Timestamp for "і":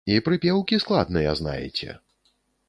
0.13-0.21